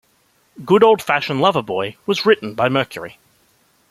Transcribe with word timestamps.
"Good 0.65 0.83
Old-Fashioned 0.83 1.41
Lover 1.41 1.61
Boy" 1.61 1.95
was 2.07 2.25
written 2.25 2.55
by 2.55 2.69
Mercury. 2.69 3.19